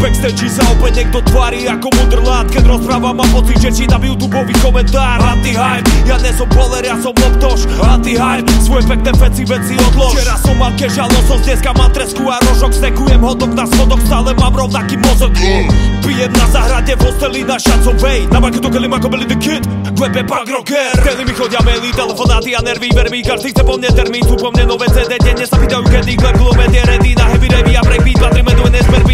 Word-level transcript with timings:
backstage 0.00 0.48
sa 0.48 0.64
opäť 0.72 1.04
niekto 1.04 1.18
tvári 1.28 1.66
ako 1.68 1.88
mudrlát. 1.92 2.46
Keď 2.48 2.64
rozprávam 2.66 3.18
mám 3.18 3.30
pocit, 3.34 3.58
že 3.60 3.70
čítam 3.84 4.00
youtube 4.00 4.34
komentár. 4.62 5.18
Anti-hype, 5.20 5.86
ja 6.08 6.16
nie 6.20 6.32
som 6.32 6.48
boler, 6.50 6.84
ja 6.86 6.96
som 6.98 7.12
loptoš 7.12 7.68
Anti-hype, 7.82 8.48
svoje 8.64 8.84
pekné 8.88 9.10
veci, 9.18 9.42
veci 9.44 9.74
odlož. 9.76 10.16
Včera 10.16 10.36
som 10.40 10.56
mal 10.56 10.72
kežal 10.78 11.08
losos, 11.10 11.42
dneska 11.44 11.70
mám 11.76 11.90
tresku 11.92 12.22
a 12.30 12.40
rožok 12.48 12.72
Stekujem 12.74 13.20
hodok 13.20 13.52
na 13.52 13.64
schodok, 13.68 14.00
stále 14.06 14.30
mám 14.38 14.54
rovnaký 14.56 14.96
mozog. 15.04 15.32
Pijem 16.04 16.32
na 16.36 16.46
zahrade 16.52 16.92
v 16.96 17.00
hosteli 17.00 17.40
na 17.48 17.56
šancovej 17.56 18.28
Na 18.28 18.36
majku 18.36 18.60
to 18.60 18.68
kelím 18.68 18.92
ako 18.92 19.08
byli 19.08 19.24
the 19.24 19.38
kid. 19.40 19.64
Klebe 19.96 20.20
punk 20.26 20.52
rocker. 20.52 20.92
Daily 21.00 21.24
mi 21.24 21.32
chodia 21.32 21.62
maily, 21.64 21.88
telefonáty 21.96 22.52
a 22.52 22.60
nervy 22.60 22.92
Verby, 22.92 23.24
každý 23.24 23.56
chce 23.56 23.62
po 23.64 23.80
mne 23.80 23.88
termín 23.94 24.20
Sú 24.26 24.36
po 24.36 24.52
mne 24.52 24.68
nové 24.68 24.90
CD, 24.92 25.16
denne 25.16 25.46
sa 25.48 25.56
pýtajú 25.56 25.86
kedy 25.88 26.14
Gleb, 26.18 26.36
je 26.74 26.82
ready 26.82 27.12
na 27.16 27.24
heavy 27.30 27.48
ravy 27.48 27.72
a 27.78 27.82
breakbeat 27.86 28.18
Patríme 28.20 28.52
do 28.58 28.64
NSPR, 28.68 29.04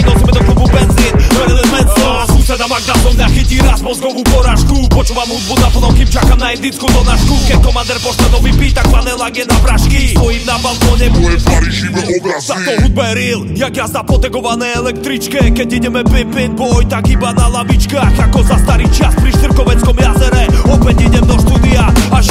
Magda 2.70 2.95
so 3.02 3.10
mňa 3.10 3.27
chytí 3.34 3.59
raz 3.66 3.83
mozgovú 3.83 4.23
porážku. 4.30 4.87
Počúvam 4.95 5.27
hudbu 5.27 5.59
na 5.59 5.69
plnom, 5.74 5.91
kým 5.91 6.06
čakám 6.06 6.38
na 6.38 6.55
indicku 6.55 6.87
do 6.87 7.02
našku 7.02 7.34
Keď 7.51 7.59
komander 7.66 7.98
pošle 7.98 8.30
nový 8.30 8.55
beat, 8.55 8.79
tak 8.79 8.87
panelák 8.95 9.34
je 9.34 9.43
na 9.43 9.59
prašky 9.59 10.15
Stojím 10.15 10.46
na 10.46 10.55
balkóne, 10.62 11.10
moje 11.19 11.43
tvary 11.43 11.70
živé 11.74 12.02
obrazy. 12.23 12.46
Za 12.46 12.56
to 12.62 12.73
hudba 12.87 13.10
je 13.10 13.13
real, 13.18 13.43
jak 13.59 13.74
jazda 13.74 14.07
po 14.07 14.23
tegované 14.23 14.71
električke. 14.79 15.51
Keď 15.51 15.68
ideme 15.82 16.07
pipin 16.07 16.54
boj, 16.54 16.87
tak 16.87 17.10
iba 17.10 17.35
na 17.35 17.51
lavičkách. 17.59 18.30
Ako 18.30 18.38
za 18.46 18.54
starý 18.63 18.87
čas 18.95 19.18
pri 19.18 19.35
Štyrkoveckom 19.35 19.96
jazere. 19.98 20.46
Opäť 20.71 21.10
idem 21.10 21.26
do 21.26 21.35
štúdia 21.43 21.91
a 22.15 22.23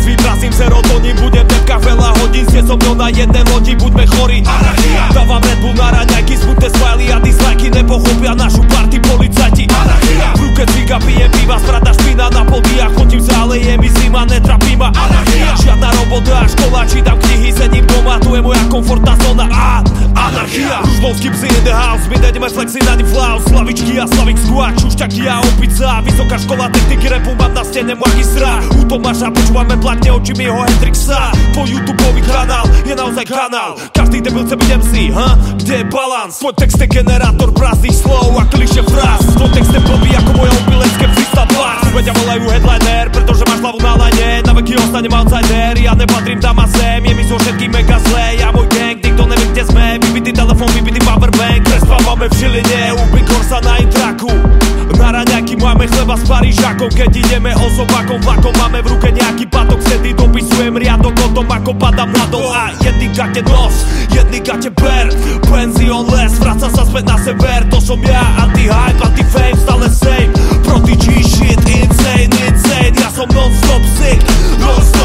sick 0.00 0.10
Dnes 0.10 0.16
vytrazím 0.16 0.52
serotonín, 0.52 1.16
budem 1.20 1.44
dneska 1.46 1.76
veľa 1.76 2.16
hodín 2.20 2.48
Ste 2.48 2.64
so 2.64 2.76
mnou 2.80 2.96
na 2.96 3.12
jednej 3.12 3.44
lodi, 3.52 3.76
buďme 3.76 4.08
chorí. 4.08 4.40
Anarchia! 4.48 5.12
Dávam 5.12 5.42
Red 5.44 5.60
Bull 5.60 5.76
na 5.76 5.92
raňajky, 5.92 6.40
smutné 6.40 6.68
smiley 6.72 7.12
a 7.12 7.18
dislajky 7.20 7.68
Nepochopia 7.68 8.32
našu 8.32 8.64
party 8.64 8.96
policajti. 9.04 9.68
Anarchia! 9.68 10.28
V 10.36 10.40
ruke 10.48 10.64
cviga, 10.72 10.96
pijem 11.04 11.30
piva, 11.36 11.60
sprata 11.60 11.92
špina 11.92 12.32
na 12.32 12.42
podiach 12.48 12.92
Chodím 12.96 13.20
sa, 13.20 13.44
ale 13.44 13.60
je 13.60 13.74
mi 13.76 13.88
zima, 13.92 14.24
netrapí 14.24 14.72
ma 14.72 14.88
Anarchia 14.88 15.39
Robota, 16.10 16.42
škola, 16.42 16.82
čítam 16.90 17.14
knihy, 17.22 17.54
sedím 17.54 17.86
doma 17.86 18.18
Tu 18.18 18.34
je 18.34 18.42
moja 18.42 18.58
komfortná 18.66 19.14
zóna. 19.22 19.46
A 19.46 19.78
Anarchia. 20.18 20.82
Ružbovský 20.82 21.30
psi 21.30 21.46
in 21.46 21.62
the 21.62 21.70
house, 21.70 22.02
my 22.10 22.18
nejdeme 22.18 22.50
flexy 22.50 22.82
na 22.82 22.98
flaus 23.14 23.46
Slavičky 23.46 23.94
a 24.02 24.10
Slavik 24.10 24.34
squad, 24.42 24.74
čušťaky 24.74 25.30
a 25.30 25.38
opica. 25.38 26.02
Vysoká 26.02 26.34
škola 26.34 26.66
techniky 26.74 27.06
repu, 27.14 27.30
mám 27.38 27.54
na 27.54 27.62
stene 27.62 27.94
magistra 27.94 28.58
U 28.74 28.90
Tomáša 28.90 29.30
počúvame 29.30 29.78
platne 29.78 30.10
očím 30.10 30.50
jeho 30.50 30.58
Hendrixa. 30.58 31.30
Tvoj 31.54 31.78
YouTube 31.78 32.02
kanál 32.26 32.66
je 32.82 32.94
naozaj 32.98 33.30
kanál. 33.30 33.78
Každý 33.94 34.18
debil 34.18 34.42
chce 34.50 34.58
byť 34.58 34.70
MC, 34.82 34.92
ha? 35.14 35.38
Kde 35.62 35.74
je 35.78 35.84
balans? 35.94 36.34
Tvoj 36.42 36.58
text 36.58 36.82
je 36.82 36.90
generátor 36.90 37.54
prázdnych 37.54 37.94
slov 37.94 38.34
a 38.34 38.42
kliše 38.50 38.82
fráz. 38.82 39.22
Tvoj 39.38 39.50
text 39.54 39.70
je 39.70 39.78
blbý 39.78 40.10
ako 40.18 40.30
moje 40.42 40.50
opilecké 40.58 41.06
freestyle 41.14 41.46
bars 41.54 41.86
Veď 41.94 42.14
volajú 42.18 42.46
headliner, 42.50 43.06
pretože 43.10 43.42
máš 43.46 43.62
hlavu 43.62 43.78
na 43.82 43.94
lane. 43.98 44.30
Na 44.46 44.52
veky 44.54 44.74
outsider, 44.78 45.10
ja 45.10 45.29
nepatrím 46.00 46.40
tam 46.40 46.56
a 46.58 46.66
sem. 46.66 47.04
Je 47.04 47.14
mi 47.14 47.24
zo 47.28 47.36
všetky 47.36 47.68
mega 47.68 48.00
zlé, 48.08 48.40
ja 48.40 48.48
môj 48.48 48.64
gang, 48.72 48.96
nikto 48.96 49.28
nevie 49.28 49.46
kde 49.52 49.64
sme. 49.68 49.86
Vybitý 50.00 50.32
telefon, 50.32 50.68
vybitý 50.72 51.00
powerbank 51.04 51.60
Prespávame 51.68 52.26
v 52.32 52.34
Žiline, 52.40 52.82
u 52.96 53.04
Korsa 53.28 53.60
na 53.60 53.76
intraku. 53.76 54.32
Na 54.96 55.16
raňajky 55.16 55.56
máme 55.56 55.88
chleba 55.88 56.16
s 56.16 56.24
Parížakom. 56.28 56.92
Keď 56.92 57.10
ideme 57.24 57.56
osobakom 57.56 58.20
vlakom 58.20 58.52
Máme 58.60 58.84
v 58.84 58.96
ruke 58.96 59.08
nejaký 59.08 59.48
patok. 59.48 59.80
Vtedy 59.80 60.12
dopisujem 60.12 60.76
riadok 60.76 61.16
o 61.24 61.28
tom 61.32 61.48
ako 61.48 61.72
padám 61.80 62.12
na 62.12 62.24
dol 62.28 62.44
A 62.52 62.72
jedný 62.84 63.08
gate 63.16 63.40
nos, 63.48 63.84
jedný 64.12 64.44
gate 64.44 64.68
ber. 64.76 65.08
Penzion 65.48 66.04
les, 66.12 66.36
vraca 66.36 66.68
sa 66.68 66.82
späť 66.84 67.04
na 67.08 67.16
sever. 67.16 67.64
To 67.72 67.80
som 67.80 68.00
ja, 68.04 68.20
anti-hype, 68.44 69.00
anti-fame, 69.00 69.56
stále 69.56 69.88
same. 69.88 70.30
Proti 70.68 70.94
G-shit, 71.00 71.60
insane, 71.64 72.28
insane. 72.44 72.92
Ja 73.00 73.08
som 73.08 73.28
non-stop 73.32 73.84
sick, 73.96 74.20
non-stop 74.60 74.99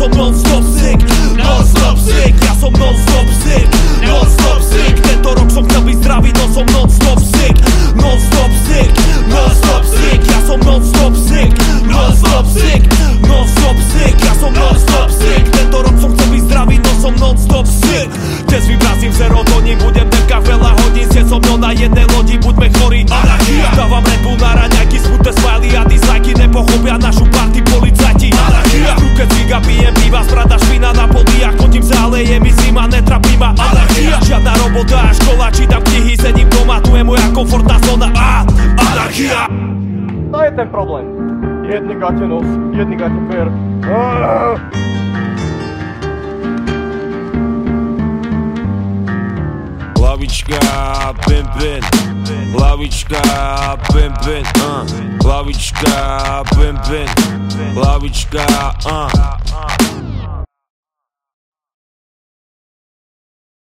som 0.00 0.10
non-stop 0.16 0.64
sick, 0.80 0.98
non-stop 1.36 1.98
sick. 2.00 2.32
Ja 2.40 2.54
som 2.56 2.72
non-stop 2.72 3.28
sick, 3.44 3.68
non-stop 4.00 4.60
sick. 4.64 4.96
Tento 5.04 5.28
rok 5.36 5.50
som 5.52 5.68
chcel 5.68 5.82
byť 5.84 5.96
zdravý, 6.00 6.32
no 6.40 6.44
som 6.56 6.64
non-stop 6.72 7.20
sick 7.20 7.52
Non-stop 8.00 8.52
sick, 8.64 8.88
non-stop 9.28 9.84
sick. 9.84 10.20
Ja 10.24 10.40
som 10.48 10.58
non-stop 10.64 11.12
sick, 11.12 11.52
non-stop 11.84 12.46
sick 12.48 12.80
Non-stop 13.28 13.76
sick, 13.92 14.16
ja 14.24 14.32
som 14.40 14.52
non-stop 14.56 15.08
sick. 15.12 15.44
Tento 15.52 15.78
rok 15.84 15.96
som 16.00 16.16
chcel 16.16 16.28
byť 16.32 16.42
zdravý, 16.48 16.76
no 16.80 16.92
som 16.96 17.14
non-stop 17.20 17.66
sick. 17.68 18.08
Dnes 18.48 18.64
vybrázim 18.72 19.12
serotonín, 19.12 19.76
budem 19.84 20.08
dneska 20.08 20.40
veľa 20.40 20.80
hodín. 20.80 21.06
Ste 21.12 21.28
so 21.28 21.36
mnou 21.44 21.60
na 21.60 21.76
jednej 21.76 22.08
lodi, 22.16 22.40
buďme 22.40 22.72
chorí 22.80 23.04
Anarchia 23.12 23.68
Dávam 23.76 24.04
Bull 24.24 24.38
na 24.38 24.56
raňajky, 24.56 24.98
smutné 25.02 25.32
smiley 25.42 25.74
a 25.74 25.82
dislajky 25.84 26.32
Nepochopia 26.38 26.96
našu 27.02 27.26
party 27.34 27.60
policajti 27.66 28.30
Anarchia 28.30 28.94
ruke 29.00 29.24
cviga, 29.26 29.58
pijem 29.64 29.89
piva, 30.10 30.26
sprata 30.26 30.58
špina 30.58 30.90
na 30.92 31.06
podiach 31.06 31.54
Chodím 31.54 31.82
sa, 31.86 32.10
ale 32.10 32.26
je 32.26 32.36
mi 32.42 32.50
zima, 32.50 32.90
netrapí 32.90 33.38
ma 33.38 33.54
Anarchia 33.54 34.18
Žiadna 34.26 34.52
robota, 34.58 35.14
škola, 35.14 35.46
čítam 35.54 35.82
knihy, 35.86 36.18
sedím 36.18 36.50
doma 36.50 36.82
Tu 36.82 36.98
je 36.98 37.04
moja 37.06 37.26
komfortná 37.30 37.78
zóna 37.86 38.10
a 38.18 38.42
Anarchia 38.74 39.46
To 40.30 40.38
je 40.42 40.50
ten 40.50 40.68
problém. 40.70 41.06
Jedný 41.66 41.94
gate 41.98 42.26
nos, 42.26 42.46
jedný 42.70 42.94
gate 42.94 43.18
per. 43.30 43.50
Lavička, 49.98 50.58
pin 51.26 51.46
pin 51.58 51.82
Lavička, 52.54 53.22
pin 53.90 54.14
pin 54.22 54.46
uh. 54.62 54.86
Lavička, 55.26 55.98
pin 56.54 56.78
pin 56.86 57.08
Lavička, 57.74 58.46
uh. 58.86 59.89